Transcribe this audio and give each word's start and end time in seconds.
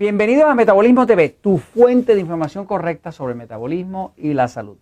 Bienvenidos 0.00 0.48
a 0.48 0.54
Metabolismo 0.54 1.06
TV, 1.06 1.28
tu 1.28 1.58
fuente 1.58 2.14
de 2.14 2.22
información 2.22 2.64
correcta 2.64 3.12
sobre 3.12 3.34
metabolismo 3.34 4.14
y 4.16 4.32
la 4.32 4.48
salud. 4.48 4.78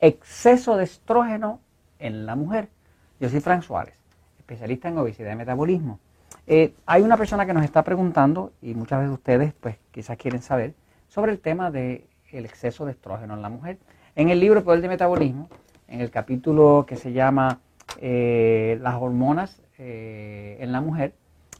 Exceso 0.00 0.76
de 0.76 0.82
estrógeno 0.82 1.60
en 2.00 2.26
la 2.26 2.34
mujer. 2.34 2.66
Yo 3.20 3.28
soy 3.28 3.38
Frank 3.38 3.62
Suárez, 3.62 3.94
especialista 4.36 4.88
en 4.88 4.98
obesidad 4.98 5.30
y 5.30 5.36
metabolismo. 5.36 6.00
Eh, 6.48 6.74
hay 6.86 7.02
una 7.02 7.16
persona 7.16 7.46
que 7.46 7.54
nos 7.54 7.62
está 7.62 7.84
preguntando, 7.84 8.50
y 8.60 8.74
muchas 8.74 8.98
veces 8.98 9.14
ustedes 9.14 9.54
pues 9.60 9.76
quizás 9.92 10.16
quieren 10.16 10.42
saber, 10.42 10.74
sobre 11.06 11.30
el 11.30 11.38
tema 11.38 11.70
del 11.70 12.02
exceso 12.32 12.84
de 12.84 12.90
estrógeno 12.90 13.34
en 13.34 13.42
la 13.42 13.50
mujer. 13.50 13.78
En 14.16 14.28
el 14.28 14.40
libro 14.40 14.64
Poder 14.64 14.80
de 14.80 14.88
Metabolismo, 14.88 15.48
en 15.86 16.00
el 16.00 16.10
capítulo 16.10 16.84
que 16.84 16.96
se 16.96 17.12
llama 17.12 17.60
eh, 18.00 18.76
Las 18.82 18.96
hormonas 18.96 19.62
eh, 19.78 20.56
en 20.58 20.72
la 20.72 20.80
mujer, 20.80 21.12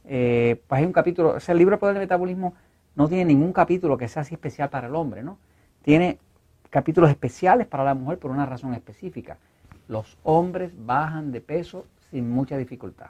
pues 0.03 0.81
hay 0.81 0.83
un 0.83 0.91
capítulo, 0.91 1.35
o 1.35 1.39
sea, 1.39 1.53
el 1.53 1.59
libro 1.59 1.79
Poder 1.79 1.93
de 1.93 2.01
Metabolismo 2.01 2.55
no 2.95 3.07
tiene 3.07 3.25
ningún 3.25 3.53
capítulo 3.53 3.97
que 3.97 4.07
sea 4.07 4.21
así 4.21 4.35
especial 4.35 4.69
para 4.69 4.87
el 4.87 4.95
hombre, 4.95 5.23
¿no? 5.23 5.37
Tiene 5.81 6.19
capítulos 6.69 7.09
especiales 7.09 7.67
para 7.67 7.83
la 7.83 7.93
mujer 7.93 8.19
por 8.19 8.31
una 8.31 8.45
razón 8.45 8.73
específica. 8.73 9.37
Los 9.87 10.17
hombres 10.23 10.73
bajan 10.77 11.31
de 11.31 11.41
peso 11.41 11.85
sin 12.11 12.29
mucha 12.29 12.57
dificultad. 12.57 13.07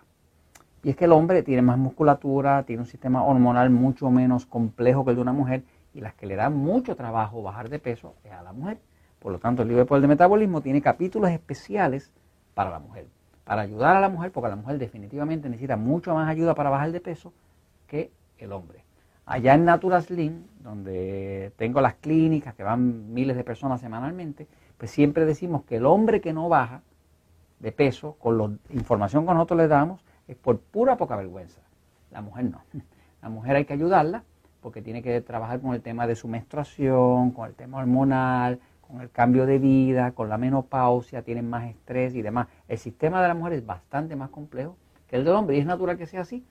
Y 0.84 0.90
es 0.90 0.96
que 0.96 1.06
el 1.06 1.12
hombre 1.12 1.44
tiene 1.44 1.62
más 1.62 1.78
musculatura, 1.78 2.64
tiene 2.64 2.84
un 2.84 2.88
sistema 2.88 3.24
hormonal 3.24 3.70
mucho 3.70 4.10
menos 4.10 4.46
complejo 4.46 5.04
que 5.04 5.12
el 5.12 5.18
de 5.18 5.22
una 5.22 5.34
mujer 5.34 5.64
y 5.94 6.02
las 6.02 6.14
que 6.14 6.26
le 6.26 6.36
dan 6.36 6.56
mucho 6.56 6.96
trabajo 6.96 7.42
bajar 7.42 7.70
de 7.70 7.80
peso 7.80 8.16
es 8.24 8.32
a 8.32 8.42
la 8.44 8.54
mujer. 8.54 8.80
Por 9.20 9.34
lo 9.34 9.40
tanto, 9.40 9.64
el 9.64 9.68
libro 9.68 9.84
de 9.84 9.88
poder 9.88 10.02
de 10.02 10.08
metabolismo 10.08 10.62
tiene 10.62 10.82
capítulos 10.82 11.30
especiales 11.32 12.12
para 12.54 12.70
la 12.70 12.80
mujer, 12.80 13.08
para 13.44 13.64
ayudar 13.64 13.98
a 13.98 14.00
la 14.00 14.10
mujer, 14.10 14.32
porque 14.32 14.50
la 14.50 14.56
mujer 14.56 14.78
definitivamente 14.78 15.50
necesita 15.50 15.76
mucho 15.76 16.14
más 16.14 16.30
ayuda 16.30 16.56
para 16.56 16.70
bajar 16.70 16.92
de 16.92 17.02
peso 17.02 17.34
que 17.88 18.12
el 18.38 18.54
hombre. 18.54 18.84
Allá 19.30 19.54
en 19.54 19.64
Natura 19.64 20.02
Slim, 20.02 20.42
donde 20.64 21.54
tengo 21.56 21.82
las 21.82 21.94
clínicas 21.94 22.56
que 22.56 22.64
van 22.64 23.14
miles 23.14 23.38
de 23.38 23.44
personas 23.44 23.80
semanalmente, 23.80 24.48
pues 24.76 24.90
siempre 24.90 25.24
decimos 25.24 25.66
que 25.66 25.76
el 25.76 25.86
hombre 25.86 26.20
que 26.20 26.34
no 26.34 26.50
baja 26.50 26.82
de 27.60 27.72
peso, 27.72 28.14
con 28.14 28.40
la 28.40 28.50
información 28.72 29.28
que 29.28 29.34
nosotros 29.36 29.60
le 29.60 29.68
damos, 29.68 30.02
es 30.28 30.36
por 30.36 30.58
pura 30.58 30.98
poca 30.98 31.16
vergüenza. 31.16 31.62
La 32.10 32.24
mujer 32.24 32.46
no. 32.46 32.64
La 33.22 33.30
mujer 33.30 33.56
hay 33.56 33.66
que 33.66 33.74
ayudarla 33.74 34.24
porque 34.62 34.82
tiene 34.82 35.04
que 35.04 35.22
trabajar 35.22 35.62
con 35.62 35.76
el 35.76 35.82
tema 35.84 36.08
de 36.08 36.16
su 36.16 36.28
menstruación, 36.28 37.30
con 37.30 37.48
el 37.48 37.54
tema 37.54 37.78
hormonal, 37.78 38.60
con 38.82 39.00
el 39.00 39.12
cambio 39.12 39.46
de 39.46 39.60
vida, 39.60 40.14
con 40.14 40.30
la 40.30 40.40
menopausia, 40.40 41.22
tienen 41.22 41.48
más 41.48 41.70
estrés 41.70 42.16
y 42.16 42.24
demás. 42.24 42.48
El 42.68 42.80
sistema 42.80 43.22
de 43.22 43.28
la 43.28 43.36
mujer 43.36 43.54
es 43.54 43.64
bastante 43.64 44.16
más 44.16 44.32
complejo 44.32 44.76
que 45.08 45.18
el 45.18 45.24
del 45.24 45.36
hombre 45.36 45.56
y 45.56 45.60
es 45.60 45.68
natural 45.68 46.00
que 46.00 46.08
sea 46.08 46.22
así. 46.22 46.44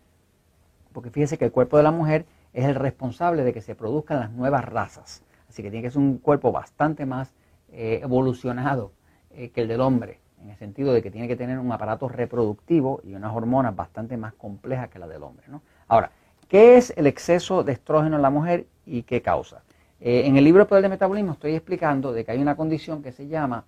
Porque 0.92 1.10
fíjese 1.10 1.38
que 1.38 1.44
el 1.44 1.50
cuerpo 1.50 1.76
de 1.76 1.82
la 1.82 1.90
mujer 1.90 2.24
es 2.52 2.64
el 2.64 2.74
responsable 2.74 3.44
de 3.44 3.52
que 3.52 3.60
se 3.60 3.74
produzcan 3.74 4.20
las 4.20 4.30
nuevas 4.30 4.64
razas. 4.64 5.22
Así 5.48 5.62
que 5.62 5.70
tiene 5.70 5.82
que 5.82 5.90
ser 5.90 6.00
un 6.00 6.18
cuerpo 6.18 6.52
bastante 6.52 7.06
más 7.06 7.32
eh, 7.72 8.00
evolucionado 8.02 8.92
eh, 9.30 9.50
que 9.50 9.62
el 9.62 9.68
del 9.68 9.80
hombre, 9.80 10.20
en 10.42 10.50
el 10.50 10.56
sentido 10.56 10.92
de 10.92 11.02
que 11.02 11.10
tiene 11.10 11.28
que 11.28 11.36
tener 11.36 11.58
un 11.58 11.72
aparato 11.72 12.08
reproductivo 12.08 13.00
y 13.04 13.14
unas 13.14 13.34
hormonas 13.34 13.74
bastante 13.74 14.16
más 14.16 14.34
complejas 14.34 14.88
que 14.88 14.98
la 14.98 15.08
del 15.08 15.22
hombre. 15.22 15.46
Ahora, 15.86 16.10
¿qué 16.48 16.76
es 16.76 16.92
el 16.96 17.06
exceso 17.06 17.64
de 17.64 17.72
estrógeno 17.72 18.16
en 18.16 18.22
la 18.22 18.30
mujer 18.30 18.66
y 18.86 19.02
qué 19.02 19.22
causa? 19.22 19.62
Eh, 20.00 20.22
en 20.26 20.36
el 20.36 20.44
libro 20.44 20.66
Poder 20.66 20.82
de 20.82 20.88
Metabolismo 20.88 21.32
estoy 21.32 21.54
explicando 21.54 22.12
de 22.12 22.24
que 22.24 22.32
hay 22.32 22.40
una 22.40 22.56
condición 22.56 23.02
que 23.02 23.12
se 23.12 23.26
llama 23.26 23.64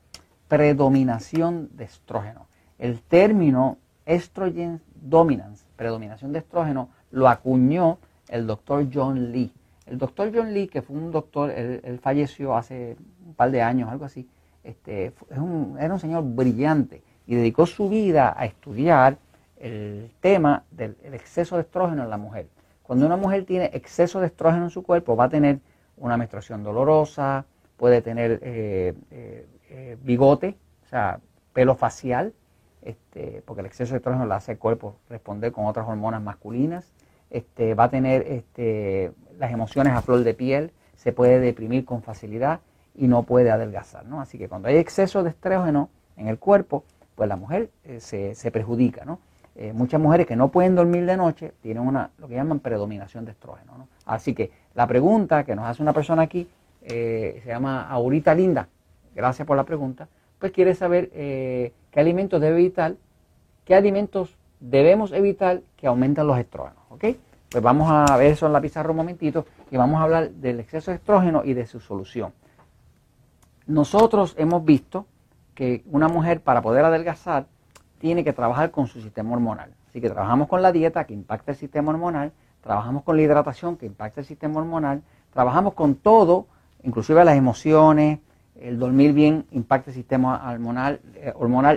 predominación 0.49 1.71
de 1.73 1.85
estrógeno. 1.85 2.47
El 2.79 3.03
término 3.03 3.79
estrogen 4.07 4.81
dominance, 4.95 5.65
predominación 5.77 6.33
de 6.33 6.41
estrógeno, 6.41 6.91
lo 7.11 7.29
acuñó 7.29 7.99
el 8.31 8.47
doctor 8.47 8.87
John 8.93 9.33
Lee. 9.33 9.53
El 9.87 9.99
doctor 9.99 10.31
John 10.35 10.55
Lee, 10.55 10.69
que 10.69 10.83
fue 10.83 10.97
un 10.97 11.11
doctor, 11.11 11.51
él, 11.51 11.99
falleció 12.03 12.57
hace 12.57 12.97
un 13.27 13.35
par 13.35 13.51
de 13.51 13.61
años, 13.61 13.91
algo 13.91 14.05
así, 14.05 14.29
este, 14.65 15.13
era 15.31 15.43
un 15.93 16.01
señor 16.01 16.25
brillante 16.25 17.03
y 17.27 17.35
dedicó 17.35 17.67
su 17.67 17.89
vida 17.89 18.35
a 18.37 18.45
estudiar 18.45 19.19
el 19.61 20.11
tema 20.21 20.65
del 20.71 20.97
exceso 21.13 21.57
de 21.57 21.63
estrógeno 21.63 22.03
en 22.03 22.11
la 22.11 22.17
mujer. 22.17 22.49
Cuando 22.83 23.07
una 23.07 23.17
mujer 23.17 23.45
tiene 23.45 23.71
exceso 23.73 24.19
de 24.19 24.27
estrógeno 24.27 24.65
en 24.65 24.71
su 24.71 24.83
cuerpo, 24.83 25.15
va 25.15 25.27
a 25.27 25.29
tener 25.29 25.61
una 25.97 26.17
menstruación 26.17 26.65
dolorosa, 26.65 27.45
puede 27.77 28.03
tener 28.03 28.41
eh, 28.43 28.95
eh, 29.11 29.47
eh, 29.69 29.97
bigote, 30.03 30.57
o 30.85 30.89
sea, 30.89 31.21
pelo 31.53 31.77
facial, 31.77 32.33
este, 32.83 33.43
porque 33.45 33.61
el 33.61 33.67
exceso 33.67 33.93
de 33.93 33.99
estrógeno 33.99 34.27
le 34.27 34.35
hace 34.35 34.53
al 34.53 34.59
cuerpo 34.59 34.97
responder 35.09 35.53
con 35.53 35.67
otras 35.67 35.87
hormonas 35.87 36.23
masculinas, 36.23 36.93
este, 37.31 37.75
va 37.75 37.85
a 37.85 37.91
tener 37.91 38.23
este, 38.27 39.13
las 39.39 39.53
emociones 39.53 39.95
a 39.95 40.03
flor 40.03 40.25
de 40.25 40.35
piel, 40.35 40.73
se 40.97 41.13
puede 41.13 41.41
deprimir 41.41 41.85
con 41.85 42.03
facilidad 42.03 42.61
y 42.95 43.09
no 43.09 43.23
puede 43.23 43.51
adelgazar. 43.51 44.05
¿no? 44.05 44.21
Así 44.21 44.37
que 44.37 44.49
cuando 44.49 44.69
hay 44.69 44.77
exceso 44.77 45.23
de 45.23 45.31
estrógeno 45.31 45.89
en 46.17 46.29
el 46.29 46.39
cuerpo, 46.39 46.85
pues 47.15 47.29
la 47.29 47.37
mujer 47.37 47.71
eh, 47.85 48.01
se, 48.01 48.51
perjudica. 48.51 49.05
¿no? 49.05 49.21
Eh, 49.55 49.73
muchas 49.73 50.01
mujeres 50.01 50.27
que 50.27 50.37
no 50.37 50.49
pueden 50.49 50.75
dormir 50.75 51.07
de 51.07 51.17
noche 51.17 51.53
tienen 51.63 51.87
una, 51.87 52.11
lo 52.19 52.29
que 52.29 52.35
llaman 52.35 52.61
predominación 52.61 53.25
de 53.25 53.33
estrógeno. 53.33 53.79
¿no? 53.79 53.89
Así 54.05 54.35
que 54.35 54.51
la 54.75 54.87
pregunta 54.87 55.45
que 55.45 55.57
nos 55.57 55.67
hace 55.67 55.83
una 55.83 55.93
persona 55.93 56.23
aquí, 56.23 56.49
eh, 56.83 57.41
se 57.43 57.49
llama 57.49 57.89
Aurita 57.89 58.35
Linda, 58.35 58.69
gracias 59.15 59.47
por 59.47 59.57
la 59.57 59.65
pregunta, 59.65 60.09
pues 60.39 60.53
quiere 60.53 60.75
saber 60.75 61.11
qué 61.11 61.73
alimentos 61.97 62.41
debe 62.41 62.57
evitar, 62.59 62.95
qué 63.67 63.75
alimentos 63.75 64.39
debemos 64.61 65.13
evitar 65.13 65.63
que 65.77 65.87
aumenten 65.87 66.27
los 66.27 66.39
estrógenos. 66.39 66.83
¿ok? 66.91 67.05
Pues 67.51 67.65
vamos 67.65 67.91
a 67.91 68.17
ver 68.17 68.33
eso 68.33 68.47
en 68.47 68.53
la 68.53 68.61
pizarra 68.61 68.91
un 68.91 68.97
momentito 68.99 69.47
y 69.71 69.77
vamos 69.77 70.01
a 70.01 70.05
hablar 70.05 70.31
del 70.31 70.61
exceso 70.61 70.91
de 70.91 70.99
estrógeno 70.99 71.43
y 71.45 71.55
de 71.55 71.67
su 71.67 71.81
solución. 71.81 72.33
Nosotros 73.67 74.35
hemos 74.39 74.65
visto 74.65 75.07
que 75.55 75.83
una 75.91 76.09
mujer 76.09 76.41
para 76.43 76.63
poder 76.63 76.85
adelgazar 76.85 77.47
tiene 77.99 78.25
que 78.25 78.33
trabajar 78.33 78.71
con 78.71 78.87
su 78.87 79.01
sistema 79.01 79.33
hormonal. 79.33 79.73
Así 79.89 80.01
que 80.01 80.09
trabajamos 80.09 80.49
con 80.49 80.63
la 80.63 80.73
dieta 80.73 81.05
que 81.05 81.15
impacta 81.15 81.53
el 81.53 81.57
sistema 81.57 81.91
hormonal, 81.91 82.33
trabajamos 82.63 83.03
con 83.03 83.17
la 83.17 83.23
hidratación 83.23 83.77
que 83.77 83.87
impacta 83.87 84.21
el 84.21 84.27
sistema 84.27 84.61
hormonal, 84.61 85.03
trabajamos 85.33 85.75
con 85.75 85.97
todo, 85.97 86.47
inclusive 86.83 87.25
las 87.25 87.37
emociones, 87.37 88.21
el 88.61 88.79
dormir 88.79 89.13
bien 89.13 89.47
impacta 89.51 89.91
el 89.91 89.97
sistema 89.97 90.51
hormonal, 90.51 91.01
eh, 91.17 91.33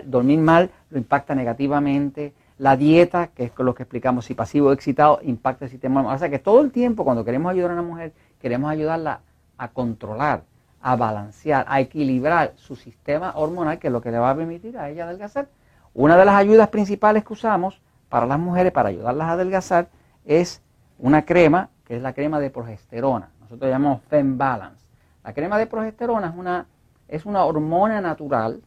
dormir 0.05 0.39
mal 0.39 0.69
lo 0.89 0.97
impacta 0.97 1.33
negativamente, 1.33 2.33
la 2.63 2.77
dieta, 2.77 3.27
que 3.27 3.43
es 3.43 3.51
lo 3.57 3.75
que 3.75 3.83
explicamos, 3.83 4.23
si 4.23 4.35
pasivo 4.35 4.69
o 4.69 4.71
excitado, 4.71 5.19
impacta 5.21 5.65
el 5.65 5.71
sistema 5.71 5.99
hormonal. 5.99 6.15
O 6.15 6.19
sea 6.19 6.29
que 6.29 6.39
todo 6.39 6.61
el 6.61 6.71
tiempo 6.71 7.03
cuando 7.03 7.25
queremos 7.25 7.51
ayudar 7.51 7.71
a 7.71 7.73
una 7.73 7.83
mujer, 7.83 8.13
queremos 8.39 8.71
ayudarla 8.71 9.19
a 9.57 9.67
controlar, 9.67 10.45
a 10.79 10.95
balancear, 10.95 11.65
a 11.67 11.81
equilibrar 11.81 12.53
su 12.55 12.77
sistema 12.77 13.33
hormonal, 13.35 13.79
que 13.79 13.87
es 13.87 13.93
lo 13.93 13.99
que 13.99 14.11
le 14.11 14.17
va 14.17 14.29
a 14.29 14.35
permitir 14.37 14.77
a 14.77 14.89
ella 14.89 15.03
adelgazar. 15.03 15.49
Una 15.93 16.15
de 16.15 16.23
las 16.23 16.35
ayudas 16.35 16.69
principales 16.69 17.25
que 17.25 17.33
usamos 17.33 17.81
para 18.07 18.25
las 18.25 18.39
mujeres, 18.39 18.71
para 18.71 18.87
ayudarlas 18.87 19.27
a 19.27 19.31
adelgazar, 19.33 19.89
es 20.23 20.61
una 20.99 21.25
crema, 21.25 21.69
que 21.83 21.97
es 21.97 22.01
la 22.01 22.13
crema 22.13 22.39
de 22.39 22.49
progesterona. 22.49 23.29
Nosotros 23.41 23.69
llamamos 23.69 24.03
Fem 24.03 24.37
Balance. 24.37 24.89
La 25.25 25.33
crema 25.33 25.57
de 25.57 25.67
progesterona 25.67 26.29
es 26.29 26.35
una, 26.37 26.65
es 27.09 27.25
una 27.25 27.43
hormona 27.43 27.99
natural 27.99 28.61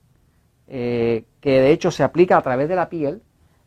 eh, 0.68 1.24
que 1.40 1.62
de 1.62 1.70
hecho 1.70 1.90
se 1.90 2.02
aplica 2.02 2.36
a 2.36 2.42
través 2.42 2.68
de 2.68 2.76
la 2.76 2.90
piel 2.90 3.22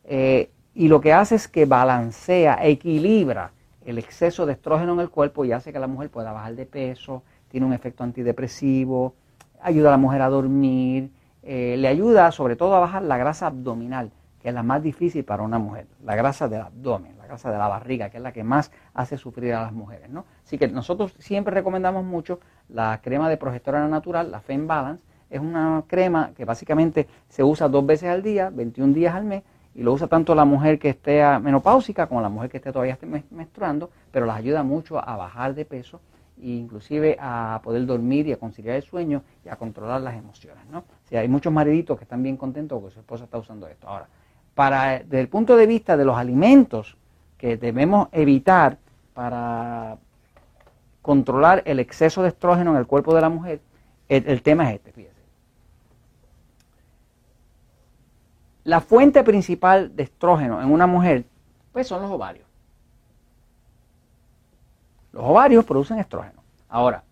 eh, 0.09 0.49
y 0.73 0.87
lo 0.87 1.01
que 1.01 1.13
hace 1.13 1.35
es 1.35 1.47
que 1.47 1.65
balancea, 1.65 2.59
equilibra 2.65 3.51
el 3.85 3.99
exceso 3.99 4.47
de 4.47 4.53
estrógeno 4.53 4.93
en 4.93 5.01
el 5.01 5.09
cuerpo 5.09 5.45
y 5.45 5.51
hace 5.51 5.71
que 5.71 5.77
la 5.77 5.85
mujer 5.85 6.09
pueda 6.09 6.31
bajar 6.31 6.55
de 6.55 6.65
peso, 6.65 7.21
tiene 7.47 7.67
un 7.67 7.73
efecto 7.73 8.03
antidepresivo, 8.03 9.13
ayuda 9.61 9.89
a 9.89 9.91
la 9.91 9.97
mujer 9.97 10.23
a 10.23 10.29
dormir, 10.29 11.11
eh, 11.43 11.75
le 11.77 11.87
ayuda 11.87 12.31
sobre 12.31 12.55
todo 12.55 12.75
a 12.75 12.79
bajar 12.79 13.03
la 13.03 13.17
grasa 13.17 13.47
abdominal, 13.47 14.11
que 14.41 14.49
es 14.49 14.53
la 14.53 14.63
más 14.63 14.81
difícil 14.81 15.23
para 15.23 15.43
una 15.43 15.59
mujer, 15.59 15.85
la 16.03 16.15
grasa 16.15 16.47
del 16.47 16.61
abdomen, 16.61 17.15
la 17.19 17.27
grasa 17.27 17.51
de 17.51 17.59
la 17.59 17.67
barriga, 17.67 18.09
que 18.09 18.17
es 18.17 18.23
la 18.23 18.31
que 18.31 18.43
más 18.43 18.71
hace 18.95 19.15
sufrir 19.15 19.53
a 19.53 19.61
las 19.61 19.73
mujeres. 19.73 20.09
¿no? 20.09 20.25
Así 20.43 20.57
que 20.57 20.67
nosotros 20.67 21.13
siempre 21.19 21.53
recomendamos 21.53 22.03
mucho 22.03 22.39
la 22.67 22.99
crema 23.03 23.29
de 23.29 23.37
progesterona 23.37 23.87
natural, 23.87 24.31
la 24.31 24.41
Fem 24.41 24.65
Balance, 24.65 25.03
es 25.29 25.39
una 25.39 25.83
crema 25.85 26.31
que 26.35 26.45
básicamente 26.45 27.07
se 27.27 27.43
usa 27.43 27.67
dos 27.67 27.85
veces 27.85 28.09
al 28.09 28.23
día, 28.23 28.49
21 28.49 28.93
días 28.93 29.13
al 29.13 29.25
mes, 29.25 29.43
y 29.75 29.83
lo 29.83 29.93
usa 29.93 30.07
tanto 30.07 30.35
la 30.35 30.45
mujer 30.45 30.79
que 30.79 30.89
esté 30.89 31.21
menopáusica 31.39 32.07
como 32.07 32.21
la 32.21 32.29
mujer 32.29 32.49
que 32.49 32.57
esté 32.57 32.71
todavía 32.71 32.97
menstruando, 33.31 33.89
pero 34.11 34.25
las 34.25 34.37
ayuda 34.37 34.63
mucho 34.63 34.97
a 34.97 35.15
bajar 35.15 35.53
de 35.53 35.65
peso 35.65 36.01
e 36.41 36.49
inclusive 36.49 37.17
a 37.19 37.59
poder 37.63 37.85
dormir 37.85 38.27
y 38.27 38.33
a 38.33 38.37
conciliar 38.37 38.77
el 38.77 38.83
sueño 38.83 39.23
y 39.45 39.49
a 39.49 39.55
controlar 39.55 40.01
las 40.01 40.15
emociones. 40.15 40.65
¿no? 40.71 40.79
O 40.79 41.17
hay 41.17 41.27
muchos 41.27 41.53
mariditos 41.53 41.97
que 41.97 42.03
están 42.03 42.23
bien 42.23 42.37
contentos 42.37 42.79
porque 42.79 42.93
su 42.93 42.99
esposa 42.99 43.25
está 43.25 43.37
usando 43.37 43.67
esto. 43.67 43.87
Ahora, 43.87 44.07
para, 44.55 44.99
desde 44.99 45.21
el 45.21 45.29
punto 45.29 45.55
de 45.55 45.67
vista 45.67 45.97
de 45.97 46.05
los 46.05 46.17
alimentos 46.17 46.97
que 47.37 47.57
debemos 47.57 48.09
evitar 48.11 48.77
para 49.13 49.97
controlar 51.01 51.61
el 51.65 51.79
exceso 51.79 52.21
de 52.21 52.29
estrógeno 52.29 52.71
en 52.71 52.77
el 52.77 52.87
cuerpo 52.87 53.13
de 53.13 53.21
la 53.21 53.29
mujer, 53.29 53.61
el, 54.07 54.27
el 54.27 54.41
tema 54.41 54.69
es 54.69 54.75
este, 54.75 54.91
fíjese. 54.91 55.18
La 58.63 58.81
fuente 58.81 59.23
principal 59.23 59.95
de 59.95 60.03
estrógeno 60.03 60.61
en 60.61 60.71
una 60.71 60.87
mujer, 60.87 61.25
pues 61.71 61.87
son 61.87 62.01
los 62.01 62.11
ovarios. 62.11 62.45
Los 65.11 65.23
ovarios 65.23 65.65
producen 65.65 65.99
estrógeno. 65.99 66.41
Ahora, 66.67 67.03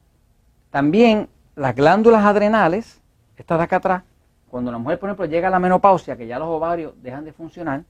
también 0.70 1.30
las 1.56 1.76
glándulas 1.76 2.24
adrenales, 2.24 3.02
estas 3.38 3.58
de 3.58 3.64
acá 3.64 3.78
atrás, 3.78 4.04
cuando 4.50 4.72
la 4.72 4.78
mujer, 4.78 5.00
por 5.00 5.10
ejemplo, 5.10 5.26
llega 5.26 5.48
a 5.48 5.52
la 5.52 5.60
menopausia, 5.60 6.16
que 6.16 6.28
ya 6.28 6.40
los 6.40 6.48
ovarios 6.48 6.94
dejan 7.02 7.26
de 7.26 7.34
funcionar, 7.34 7.84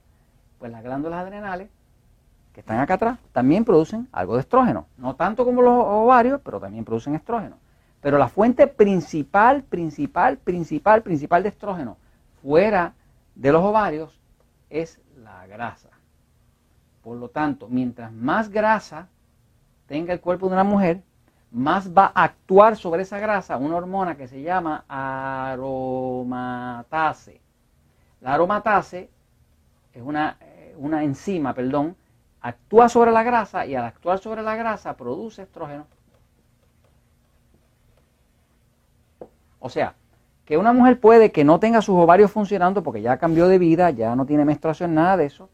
pues 0.58 0.72
las 0.72 0.82
glándulas 0.82 1.20
adrenales 1.20 1.68
que 2.52 2.60
están 2.60 2.80
acá 2.80 2.94
atrás 2.94 3.18
también 3.32 3.64
producen 3.64 4.08
algo 4.10 4.34
de 4.34 4.40
estrógeno. 4.40 4.86
No 4.96 5.14
tanto 5.14 5.44
como 5.44 5.62
los 5.62 5.72
ovarios, 5.72 6.40
pero 6.42 6.58
también 6.58 6.84
producen 6.84 7.14
estrógeno. 7.14 7.56
Pero 8.00 8.18
la 8.18 8.28
fuente 8.28 8.66
principal, 8.66 9.62
principal, 9.62 10.38
principal, 10.38 11.02
principal 11.02 11.42
de 11.42 11.48
estrógeno 11.50 11.96
fuera 12.42 12.94
de 13.38 13.50
los 13.52 13.62
ovarios 13.62 14.20
es 14.68 15.00
la 15.16 15.46
grasa. 15.46 15.88
Por 17.02 17.16
lo 17.16 17.30
tanto, 17.30 17.68
mientras 17.68 18.12
más 18.12 18.50
grasa 18.50 19.08
tenga 19.86 20.12
el 20.12 20.20
cuerpo 20.20 20.48
de 20.48 20.54
una 20.54 20.64
mujer, 20.64 21.02
más 21.52 21.96
va 21.96 22.12
a 22.14 22.24
actuar 22.24 22.76
sobre 22.76 23.02
esa 23.02 23.18
grasa 23.18 23.56
una 23.56 23.76
hormona 23.76 24.16
que 24.16 24.26
se 24.28 24.42
llama 24.42 24.84
aromatase. 24.88 25.80
La 28.20 28.34
aromatase 28.34 29.08
es 29.94 30.02
una, 30.02 30.36
eh, 30.40 30.74
una 30.76 31.04
enzima, 31.04 31.54
perdón, 31.54 31.96
actúa 32.40 32.88
sobre 32.88 33.12
la 33.12 33.22
grasa 33.22 33.64
y 33.66 33.76
al 33.76 33.84
actuar 33.84 34.18
sobre 34.18 34.42
la 34.42 34.56
grasa 34.56 34.96
produce 34.96 35.42
estrógeno. 35.42 35.86
O 39.60 39.68
sea, 39.70 39.94
que 40.48 40.56
una 40.56 40.72
mujer 40.72 40.98
puede 40.98 41.30
que 41.30 41.44
no 41.44 41.60
tenga 41.60 41.82
sus 41.82 41.96
ovarios 41.96 42.32
funcionando 42.32 42.82
porque 42.82 43.02
ya 43.02 43.18
cambió 43.18 43.48
de 43.48 43.58
vida, 43.58 43.90
ya 43.90 44.16
no 44.16 44.24
tiene 44.24 44.46
menstruación, 44.46 44.94
nada 44.94 45.18
de 45.18 45.26
eso. 45.26 45.50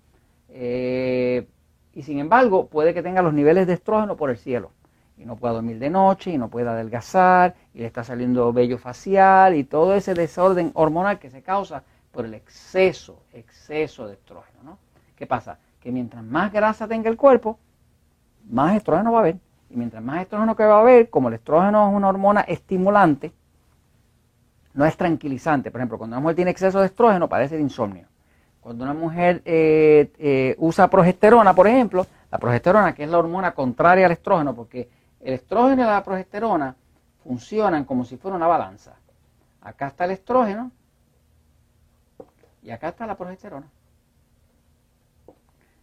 Eh, 0.51 1.49
y 1.93 2.05
sin 2.05 2.21
embargo, 2.21 2.69
puede 2.69 2.95
que 2.95 3.03
tenga 3.03 3.21
los 3.21 3.35
niveles 3.35 3.67
de 3.67 3.73
estrógeno 3.73 4.17
por 4.17 4.31
el 4.31 4.39
cielo. 4.39 4.71
Y 5.19 5.25
no 5.25 5.35
pueda 5.35 5.55
dormir 5.55 5.81
de 5.81 5.91
noche, 5.91 6.31
y 6.31 6.39
no 6.39 6.49
pueda 6.49 6.75
adelgazar, 6.75 7.57
y 7.75 7.81
le 7.81 7.87
está 7.87 8.05
saliendo 8.05 8.53
vello 8.53 8.79
facial, 8.79 9.57
y 9.57 9.65
todo 9.65 9.97
ese 9.97 10.15
desorden 10.15 10.71
hormonal 10.75 11.19
que 11.19 11.29
se 11.29 11.43
causa 11.43 11.83
por 12.13 12.25
el 12.25 12.35
exceso, 12.35 13.21
exceso 13.33 14.07
de 14.07 14.13
estrógeno. 14.13 14.61
¿no? 14.63 14.79
¿Qué 15.17 15.27
pasa? 15.27 15.59
Que 15.81 15.91
mientras 15.91 16.23
más 16.23 16.53
grasa 16.53 16.87
tenga 16.87 17.11
el 17.11 17.17
cuerpo, 17.17 17.59
más 18.49 18.77
estrógeno 18.77 19.11
va 19.11 19.19
a 19.19 19.23
haber. 19.23 19.39
Y 19.71 19.77
mientras 19.77 20.05
más 20.05 20.23
estrógeno 20.23 20.55
que 20.55 20.65
va 20.65 20.77
a 20.77 20.83
haber, 20.83 21.11
como 21.11 21.27
el 21.27 21.35
estrógeno 21.35 21.91
es 21.91 21.97
una 21.97 22.09
hormona 22.11 22.43
estimulante, 22.43 23.33
no 24.75 24.85
es 24.85 24.97
tranquilizante. 24.97 25.71
Por 25.71 25.81
ejemplo, 25.81 25.99
cuando 25.99 26.17
una 26.17 26.21
mujer 26.21 26.37
tiene 26.37 26.51
exceso 26.51 26.81
de 26.81 26.87
estrógeno, 26.87 27.29
padece 27.29 27.57
de 27.57 27.63
insomnio. 27.63 28.07
Cuando 28.61 28.85
una 28.85 28.95
mujer 28.95 29.43
eh, 29.45 30.13
eh, 30.19 30.55
usa 30.59 30.89
progesterona, 30.89 31.55
por 31.55 31.67
ejemplo, 31.67 32.07
la 32.31 32.39
progesterona, 32.39 32.95
que 32.95 33.05
es 33.05 33.11
la 33.11 33.19
hormona 33.19 33.53
contraria 33.53 34.07
al 34.07 34.13
estrógeno, 34.13 34.55
porque 34.55 34.89
el 35.21 35.35
estrógeno 35.35 35.83
y 35.83 35.87
la 35.87 36.03
progesterona 36.03 36.75
funcionan 37.23 37.85
como 37.85 38.05
si 38.05 38.17
fuera 38.17 38.37
una 38.37 38.47
balanza. 38.47 38.97
Acá 39.61 39.89
está 39.89 40.05
el 40.05 40.13
estrógeno 40.13 40.71
y 42.63 42.71
acá 42.71 42.89
está 42.89 43.07
la 43.07 43.17
progesterona. 43.17 43.67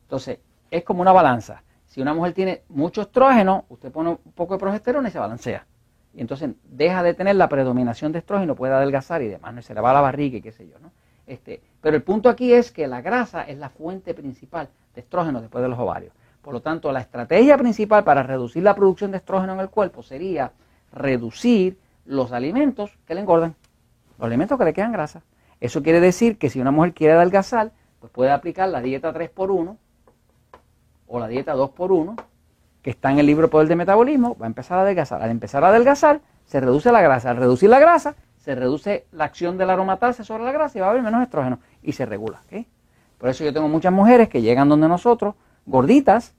Entonces, 0.03 0.39
es 0.69 0.83
como 0.83 1.01
una 1.01 1.11
balanza. 1.11 1.63
Si 1.85 2.01
una 2.01 2.13
mujer 2.13 2.33
tiene 2.33 2.63
mucho 2.69 3.01
estrógeno, 3.01 3.65
usted 3.69 3.91
pone 3.91 4.09
un 4.09 4.31
poco 4.33 4.55
de 4.55 4.59
progesterona 4.59 5.07
y 5.07 5.11
se 5.11 5.19
balancea. 5.19 5.65
Y 6.13 6.21
entonces 6.21 6.51
deja 6.65 7.03
de 7.03 7.13
tener 7.13 7.35
la 7.35 7.47
predominación 7.47 8.11
de 8.11 8.19
estrógeno, 8.19 8.55
puede 8.55 8.73
adelgazar 8.73 9.21
y 9.21 9.27
demás, 9.27 9.53
¿no? 9.53 9.61
se 9.61 9.73
le 9.73 9.81
va 9.81 9.93
la 9.93 10.01
barriga 10.01 10.37
y 10.37 10.41
qué 10.41 10.51
sé 10.51 10.67
yo. 10.67 10.77
¿no? 10.79 10.91
Este, 11.25 11.61
pero 11.79 11.95
el 11.95 12.03
punto 12.03 12.29
aquí 12.29 12.53
es 12.53 12.71
que 12.71 12.87
la 12.87 13.01
grasa 13.01 13.43
es 13.43 13.57
la 13.57 13.69
fuente 13.69 14.13
principal 14.13 14.69
de 14.93 15.01
estrógeno 15.01 15.41
después 15.41 15.61
de 15.61 15.69
los 15.69 15.79
ovarios. 15.79 16.13
Por 16.41 16.53
lo 16.53 16.61
tanto, 16.61 16.91
la 16.91 17.01
estrategia 17.01 17.57
principal 17.57 18.03
para 18.03 18.23
reducir 18.23 18.63
la 18.63 18.75
producción 18.75 19.11
de 19.11 19.17
estrógeno 19.17 19.53
en 19.53 19.59
el 19.59 19.69
cuerpo 19.69 20.03
sería 20.03 20.51
reducir 20.91 21.77
los 22.05 22.31
alimentos 22.31 22.97
que 23.05 23.15
le 23.15 23.21
engordan, 23.21 23.55
los 24.17 24.25
alimentos 24.25 24.57
que 24.57 24.65
le 24.65 24.73
quedan 24.73 24.91
grasa. 24.91 25.21
Eso 25.59 25.83
quiere 25.83 25.99
decir 25.99 26.37
que 26.37 26.49
si 26.49 26.59
una 26.59 26.71
mujer 26.71 26.93
quiere 26.93 27.13
adelgazar, 27.13 27.71
pues 27.99 28.11
puede 28.11 28.31
aplicar 28.31 28.67
la 28.69 28.81
dieta 28.81 29.13
3x1 29.13 29.77
o 31.07 31.19
la 31.19 31.27
dieta 31.27 31.55
2x1, 31.55 32.21
que 32.81 32.89
está 32.89 33.11
en 33.11 33.19
el 33.19 33.25
libro 33.25 33.49
Poder 33.49 33.67
de 33.67 33.75
Metabolismo, 33.75 34.35
va 34.41 34.45
a 34.45 34.47
empezar 34.47 34.77
a 34.79 34.81
adelgazar. 34.81 35.21
Al 35.21 35.29
empezar 35.29 35.63
a 35.63 35.69
adelgazar, 35.69 36.21
se 36.45 36.59
reduce 36.59 36.91
la 36.91 37.01
grasa. 37.01 37.29
Al 37.29 37.37
reducir 37.37 37.69
la 37.69 37.79
grasa, 37.79 38.15
se 38.37 38.55
reduce 38.55 39.05
la 39.11 39.25
acción 39.25 39.57
de 39.57 39.65
la 39.65 39.73
aromatase 39.73 40.23
sobre 40.23 40.43
la 40.43 40.51
grasa 40.51 40.77
y 40.77 40.81
va 40.81 40.87
a 40.87 40.89
haber 40.89 41.03
menos 41.03 41.21
estrógeno 41.21 41.59
y 41.83 41.91
se 41.91 42.05
regula. 42.05 42.41
Por 43.17 43.29
eso 43.29 43.43
yo 43.43 43.53
tengo 43.53 43.67
muchas 43.67 43.93
mujeres 43.93 44.29
que 44.29 44.41
llegan 44.41 44.67
donde 44.67 44.87
nosotros, 44.87 45.35
gorditas 45.65 46.33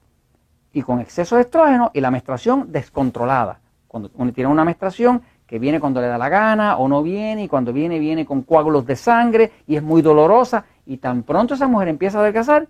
y 0.73 0.81
con 0.81 0.99
exceso 0.99 1.37
de 1.37 1.43
estrógeno 1.43 1.91
y 1.93 2.01
la 2.01 2.11
menstruación 2.11 2.71
descontrolada. 2.71 3.61
Cuando 3.87 4.33
tiene 4.33 4.49
una 4.49 4.65
menstruación 4.65 5.21
que 5.47 5.59
viene 5.59 5.79
cuando 5.79 6.01
le 6.01 6.07
da 6.07 6.17
la 6.17 6.29
gana 6.29 6.77
o 6.77 6.87
no 6.87 7.03
viene 7.03 7.43
y 7.43 7.47
cuando 7.47 7.71
viene 7.71 7.99
viene 7.99 8.25
con 8.25 8.41
coágulos 8.41 8.85
de 8.85 8.95
sangre 8.95 9.51
y 9.67 9.75
es 9.75 9.83
muy 9.83 10.01
dolorosa 10.01 10.65
y 10.85 10.97
tan 10.97 11.23
pronto 11.23 11.53
esa 11.53 11.67
mujer 11.67 11.89
empieza 11.89 12.17
a 12.17 12.21
adelgazar, 12.21 12.67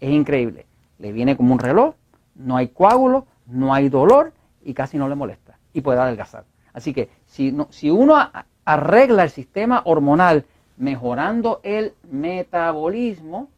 es 0.00 0.10
increíble. 0.10 0.66
Le 0.98 1.12
viene 1.12 1.36
como 1.36 1.52
un 1.52 1.60
reloj, 1.60 1.94
no 2.36 2.56
hay 2.56 2.68
coágulo, 2.68 3.26
no 3.46 3.74
hay 3.74 3.88
dolor 3.88 4.32
y 4.62 4.74
casi 4.74 4.98
no 4.98 5.08
le 5.08 5.14
molesta 5.14 5.58
y 5.72 5.80
puede 5.80 6.00
adelgazar. 6.00 6.44
Así 6.72 6.92
que 6.92 7.10
si, 7.26 7.52
no, 7.52 7.68
si 7.70 7.90
uno 7.90 8.16
arregla 8.64 9.24
el 9.24 9.30
sistema 9.30 9.82
hormonal 9.84 10.44
mejorando 10.76 11.60
el 11.62 11.94
metabolismo 12.10 13.48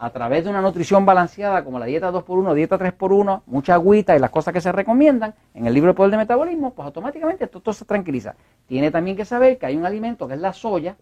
a 0.00 0.10
través 0.10 0.44
de 0.44 0.50
una 0.50 0.60
nutrición 0.60 1.04
balanceada 1.04 1.64
como 1.64 1.80
la 1.80 1.86
dieta 1.86 2.12
2x1, 2.12 2.54
dieta 2.54 2.78
3x1, 2.78 3.42
mucha 3.46 3.74
agüita 3.74 4.14
y 4.14 4.20
las 4.20 4.30
cosas 4.30 4.54
que 4.54 4.60
se 4.60 4.70
recomiendan 4.70 5.34
en 5.54 5.66
el 5.66 5.74
libro 5.74 5.90
de 5.90 5.94
poder 5.94 6.12
de 6.12 6.18
metabolismo, 6.18 6.72
pues 6.72 6.86
automáticamente 6.86 7.44
esto 7.44 7.60
todo 7.60 7.72
se 7.72 7.84
tranquiliza. 7.84 8.36
Tiene 8.68 8.92
también 8.92 9.16
que 9.16 9.24
saber 9.24 9.58
que 9.58 9.66
hay 9.66 9.76
un 9.76 9.84
alimento 9.84 10.28
que 10.28 10.34
es 10.34 10.40
la 10.40 10.52
soya. 10.52 10.96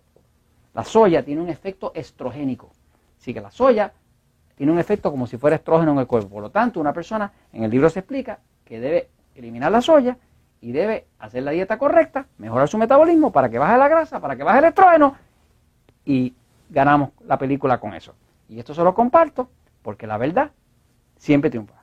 La 0.73 0.83
soya 0.83 1.23
tiene 1.23 1.43
un 1.43 1.51
efecto 1.51 1.93
estrogénico. 1.95 2.71
Así 3.21 3.35
que 3.35 3.43
la 3.43 3.51
soya 3.51 3.93
tiene 4.57 4.73
un 4.73 4.79
efecto 4.79 5.11
como 5.11 5.27
si 5.27 5.37
fuera 5.37 5.57
estrógeno 5.57 5.93
en 5.93 5.99
el 5.99 6.07
cuerpo. 6.07 6.31
Por 6.31 6.43
lo 6.43 6.51
tanto, 6.51 6.81
una 6.81 6.93
persona, 6.93 7.31
en 7.53 7.63
el 7.63 7.71
libro 7.71 7.89
se 7.89 8.01
explica 8.01 8.41
que 8.65 8.81
debe 8.81 9.11
eliminar 9.35 9.71
la 9.71 9.81
soya 9.81 10.17
y 10.61 10.73
debe 10.73 11.07
hacer 11.19 11.43
la 11.43 11.53
dieta 11.53 11.79
correcta, 11.79 12.27
mejorar 12.39 12.67
su 12.67 12.79
metabolismo 12.79 13.31
para 13.31 13.51
que 13.51 13.59
baje 13.59 13.77
la 13.77 13.89
grasa, 13.89 14.19
para 14.19 14.35
que 14.35 14.43
baje 14.43 14.59
el 14.59 14.65
estrógeno 14.65 15.15
y 16.05 16.35
ganamos 16.71 17.11
la 17.27 17.39
película 17.39 17.79
con 17.79 17.95
eso. 17.95 18.15
Y 18.49 18.59
esto 18.59 18.75
se 18.75 18.83
lo 18.83 18.95
comparto 18.95 19.51
porque 19.83 20.07
la 20.07 20.17
verdad 20.17 20.51
siempre 21.17 21.51
triunfa. 21.51 21.83